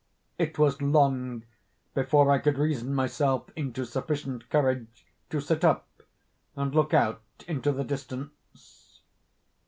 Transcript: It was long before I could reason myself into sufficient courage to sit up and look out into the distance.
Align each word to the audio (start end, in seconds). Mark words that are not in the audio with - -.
It 0.39 0.57
was 0.57 0.81
long 0.81 1.43
before 1.93 2.31
I 2.31 2.39
could 2.39 2.57
reason 2.57 2.95
myself 2.95 3.51
into 3.55 3.85
sufficient 3.85 4.49
courage 4.49 5.05
to 5.29 5.39
sit 5.39 5.63
up 5.63 5.87
and 6.55 6.73
look 6.73 6.91
out 6.91 7.21
into 7.47 7.71
the 7.71 7.83
distance. 7.83 9.01